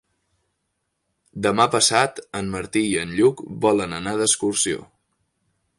[1.47, 4.83] Demà passat en Martí i en Lluc volen anar d'excursió.